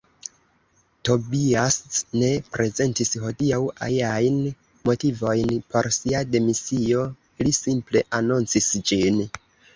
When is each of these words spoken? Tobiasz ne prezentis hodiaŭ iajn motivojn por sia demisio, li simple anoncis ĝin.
Tobiasz 1.09 1.99
ne 2.21 2.29
prezentis 2.55 3.11
hodiaŭ 3.25 3.59
iajn 3.97 4.41
motivojn 4.91 5.55
por 5.75 5.91
sia 5.99 6.25
demisio, 6.39 7.07
li 7.45 7.55
simple 7.61 8.07
anoncis 8.23 8.73
ĝin. 8.91 9.25